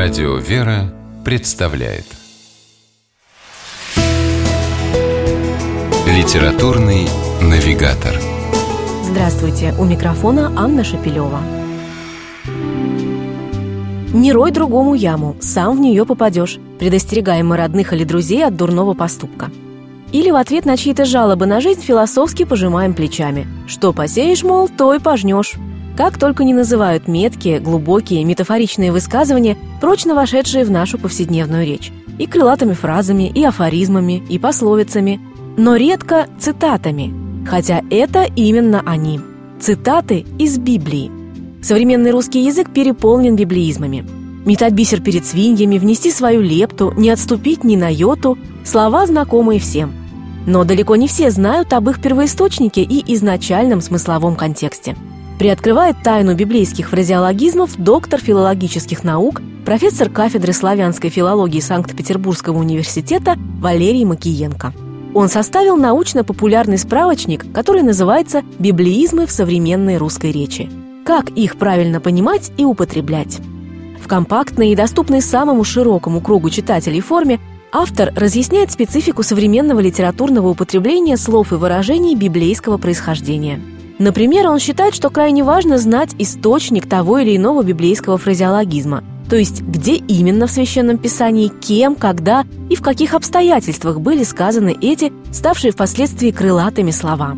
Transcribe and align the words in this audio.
Радио 0.00 0.36
«Вера» 0.36 0.94
представляет 1.24 2.04
Литературный 6.06 7.08
навигатор 7.42 8.14
Здравствуйте! 9.02 9.74
У 9.76 9.84
микрофона 9.84 10.52
Анна 10.56 10.84
Шапилева. 10.84 11.40
Не 14.14 14.32
рой 14.32 14.52
другому 14.52 14.94
яму, 14.94 15.34
сам 15.40 15.76
в 15.76 15.80
нее 15.80 16.06
попадешь, 16.06 16.60
предостерегаем 16.78 17.48
мы 17.48 17.56
родных 17.56 17.92
или 17.92 18.04
друзей 18.04 18.46
от 18.46 18.54
дурного 18.54 18.94
поступка. 18.94 19.50
Или 20.12 20.30
в 20.30 20.36
ответ 20.36 20.64
на 20.64 20.76
чьи-то 20.76 21.06
жалобы 21.06 21.46
на 21.46 21.60
жизнь 21.60 21.82
философски 21.82 22.44
пожимаем 22.44 22.94
плечами. 22.94 23.48
Что 23.66 23.92
посеешь, 23.92 24.44
мол, 24.44 24.68
то 24.68 24.94
и 24.94 25.00
пожнешь. 25.00 25.56
Как 25.98 26.16
только 26.16 26.44
не 26.44 26.54
называют 26.54 27.08
меткие, 27.08 27.58
глубокие, 27.58 28.22
метафоричные 28.22 28.92
высказывания, 28.92 29.56
прочно 29.80 30.14
вошедшие 30.14 30.64
в 30.64 30.70
нашу 30.70 30.96
повседневную 30.96 31.66
речь. 31.66 31.90
И 32.20 32.26
крылатыми 32.28 32.74
фразами, 32.74 33.24
и 33.24 33.42
афоризмами, 33.42 34.22
и 34.28 34.38
пословицами. 34.38 35.20
Но 35.56 35.74
редко 35.74 36.28
цитатами. 36.38 37.12
Хотя 37.44 37.82
это 37.90 38.22
именно 38.36 38.80
они. 38.86 39.18
Цитаты 39.60 40.24
из 40.38 40.56
Библии. 40.58 41.10
Современный 41.62 42.12
русский 42.12 42.44
язык 42.44 42.72
переполнен 42.72 43.34
библеизмами. 43.34 44.06
Метать 44.46 44.74
бисер 44.74 45.00
перед 45.00 45.26
свиньями, 45.26 45.78
внести 45.78 46.12
свою 46.12 46.42
лепту, 46.42 46.94
не 46.96 47.10
отступить 47.10 47.64
ни 47.64 47.74
на 47.74 47.92
йоту– 47.92 48.38
слова, 48.64 49.04
знакомые 49.04 49.58
всем. 49.58 49.92
Но 50.46 50.62
далеко 50.62 50.94
не 50.94 51.08
все 51.08 51.32
знают 51.32 51.72
об 51.72 51.90
их 51.90 52.00
первоисточнике 52.00 52.82
и 52.82 53.16
изначальном 53.16 53.80
смысловом 53.80 54.36
контексте– 54.36 54.94
Приоткрывает 55.38 56.02
тайну 56.02 56.34
библейских 56.34 56.90
фразеологизмов 56.90 57.76
доктор 57.76 58.18
филологических 58.18 59.04
наук, 59.04 59.40
профессор 59.64 60.10
кафедры 60.10 60.52
славянской 60.52 61.10
филологии 61.10 61.60
Санкт-Петербургского 61.60 62.58
университета 62.58 63.36
Валерий 63.60 64.04
Макиенко. 64.04 64.72
Он 65.14 65.28
составил 65.28 65.76
научно-популярный 65.76 66.76
справочник, 66.76 67.52
который 67.52 67.82
называется 67.82 68.42
«Библеизмы 68.58 69.26
в 69.26 69.30
современной 69.30 69.96
русской 69.96 70.32
речи». 70.32 70.68
Как 71.04 71.30
их 71.30 71.56
правильно 71.56 72.00
понимать 72.00 72.50
и 72.56 72.64
употреблять? 72.64 73.38
В 74.02 74.08
компактной 74.08 74.72
и 74.72 74.76
доступной 74.76 75.22
самому 75.22 75.62
широкому 75.62 76.20
кругу 76.20 76.50
читателей 76.50 77.00
форме 77.00 77.38
автор 77.70 78.12
разъясняет 78.16 78.72
специфику 78.72 79.22
современного 79.22 79.78
литературного 79.78 80.48
употребления 80.48 81.16
слов 81.16 81.52
и 81.52 81.54
выражений 81.54 82.16
библейского 82.16 82.76
происхождения– 82.76 83.60
Например, 83.98 84.48
он 84.48 84.60
считает, 84.60 84.94
что 84.94 85.10
крайне 85.10 85.42
важно 85.42 85.78
знать 85.78 86.14
источник 86.18 86.88
того 86.88 87.18
или 87.18 87.36
иного 87.36 87.62
библейского 87.62 88.16
фразеологизма, 88.16 89.02
то 89.28 89.36
есть 89.36 89.62
где 89.62 89.96
именно 89.96 90.46
в 90.46 90.52
Священном 90.52 90.98
Писании, 90.98 91.48
кем, 91.48 91.96
когда 91.96 92.44
и 92.70 92.76
в 92.76 92.82
каких 92.82 93.14
обстоятельствах 93.14 94.00
были 94.00 94.22
сказаны 94.22 94.76
эти, 94.80 95.12
ставшие 95.32 95.72
впоследствии 95.72 96.30
крылатыми 96.30 96.92
слова. 96.92 97.36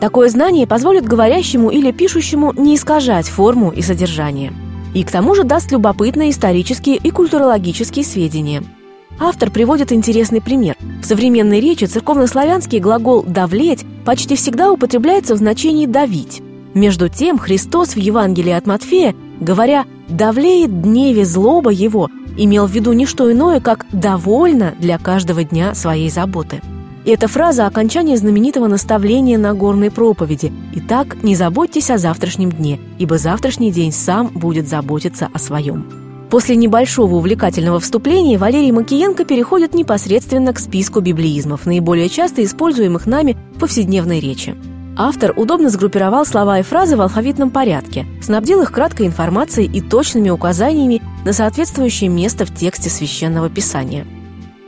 Такое 0.00 0.28
знание 0.28 0.66
позволит 0.66 1.06
говорящему 1.06 1.70
или 1.70 1.92
пишущему 1.92 2.52
не 2.52 2.74
искажать 2.74 3.28
форму 3.28 3.70
и 3.70 3.80
содержание. 3.80 4.52
И 4.94 5.04
к 5.04 5.10
тому 5.10 5.34
же 5.34 5.44
даст 5.44 5.70
любопытные 5.70 6.30
исторические 6.30 6.96
и 6.96 7.10
культурологические 7.10 8.04
сведения– 8.04 8.64
Автор 9.18 9.50
приводит 9.50 9.92
интересный 9.92 10.40
пример. 10.40 10.76
В 11.02 11.06
современной 11.06 11.60
речи 11.60 11.84
церковнославянский 11.84 12.80
глагол 12.80 13.22
«давлеть» 13.22 13.84
почти 14.04 14.36
всегда 14.36 14.72
употребляется 14.72 15.34
в 15.34 15.38
значении 15.38 15.86
«давить». 15.86 16.42
Между 16.74 17.08
тем 17.08 17.38
Христос 17.38 17.94
в 17.94 17.98
Евангелии 17.98 18.52
от 18.52 18.66
Матфея, 18.66 19.14
говоря 19.40 19.84
«давлеет 20.08 20.82
дневе 20.82 21.24
злоба 21.24 21.70
его», 21.70 22.10
имел 22.36 22.66
в 22.66 22.72
виду 22.72 22.92
не 22.92 23.06
что 23.06 23.30
иное, 23.32 23.60
как 23.60 23.86
«довольно 23.92 24.74
для 24.80 24.98
каждого 24.98 25.44
дня 25.44 25.74
своей 25.74 26.10
заботы». 26.10 26.60
И 27.04 27.10
эта 27.10 27.28
фраза– 27.28 27.66
окончание 27.68 28.16
знаменитого 28.16 28.66
наставления 28.66 29.38
на 29.38 29.54
горной 29.54 29.90
проповеди 29.90 30.52
«Итак, 30.74 31.22
не 31.22 31.36
заботьтесь 31.36 31.90
о 31.90 31.98
завтрашнем 31.98 32.50
дне, 32.50 32.80
ибо 32.98 33.18
завтрашний 33.18 33.70
день 33.70 33.92
сам 33.92 34.28
будет 34.28 34.68
заботиться 34.68 35.28
о 35.32 35.38
своем». 35.38 36.03
После 36.34 36.56
небольшого 36.56 37.14
увлекательного 37.14 37.78
вступления 37.78 38.38
Валерий 38.38 38.72
Макиенко 38.72 39.24
переходит 39.24 39.72
непосредственно 39.72 40.52
к 40.52 40.58
списку 40.58 40.98
библеизмов, 40.98 41.64
наиболее 41.64 42.08
часто 42.08 42.42
используемых 42.42 43.06
нами 43.06 43.36
в 43.54 43.60
повседневной 43.60 44.18
речи. 44.18 44.56
Автор 44.96 45.32
удобно 45.36 45.70
сгруппировал 45.70 46.26
слова 46.26 46.58
и 46.58 46.62
фразы 46.62 46.96
в 46.96 47.02
алфавитном 47.02 47.50
порядке, 47.50 48.04
снабдил 48.20 48.62
их 48.62 48.72
краткой 48.72 49.06
информацией 49.06 49.70
и 49.72 49.80
точными 49.80 50.30
указаниями 50.30 51.02
на 51.24 51.32
соответствующее 51.32 52.10
место 52.10 52.44
в 52.46 52.52
тексте 52.52 52.90
священного 52.90 53.48
писания. 53.48 54.04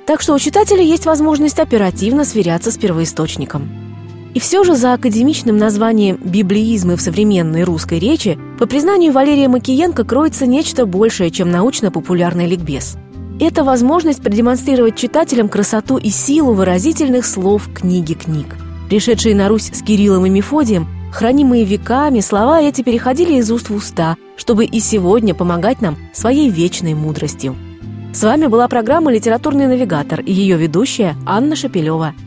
Так 0.06 0.20
что 0.20 0.34
у 0.34 0.38
читателя 0.38 0.82
есть 0.82 1.04
возможность 1.04 1.58
оперативно 1.58 2.24
сверяться 2.24 2.70
с 2.70 2.78
первоисточником. 2.78 3.85
И 4.36 4.38
все 4.38 4.64
же 4.64 4.74
за 4.74 4.92
академичным 4.92 5.56
названием 5.56 6.18
«библеизмы 6.22 6.96
в 6.96 7.00
современной 7.00 7.64
русской 7.64 7.98
речи» 7.98 8.38
по 8.58 8.66
признанию 8.66 9.10
Валерия 9.10 9.48
Макиенко 9.48 10.04
кроется 10.04 10.44
нечто 10.44 10.84
большее, 10.84 11.30
чем 11.30 11.50
научно-популярный 11.50 12.46
ликбез. 12.46 12.98
Это 13.40 13.64
возможность 13.64 14.22
продемонстрировать 14.22 14.94
читателям 14.94 15.48
красоту 15.48 15.96
и 15.96 16.10
силу 16.10 16.52
выразительных 16.52 17.24
слов 17.24 17.70
книги 17.72 18.12
книг. 18.12 18.56
Пришедшие 18.90 19.34
на 19.34 19.48
Русь 19.48 19.70
с 19.72 19.80
Кириллом 19.80 20.26
и 20.26 20.28
Мефодием, 20.28 20.86
хранимые 21.14 21.64
веками, 21.64 22.20
слова 22.20 22.60
эти 22.60 22.82
переходили 22.82 23.38
из 23.38 23.50
уст 23.50 23.70
в 23.70 23.74
уста, 23.74 24.18
чтобы 24.36 24.66
и 24.66 24.80
сегодня 24.80 25.32
помогать 25.34 25.80
нам 25.80 25.96
своей 26.12 26.50
вечной 26.50 26.92
мудростью. 26.92 27.56
С 28.12 28.22
вами 28.22 28.48
была 28.48 28.68
программа 28.68 29.10
«Литературный 29.10 29.66
навигатор» 29.66 30.20
и 30.20 30.30
ее 30.30 30.58
ведущая 30.58 31.16
Анна 31.24 31.56
Шапилева– 31.56 32.12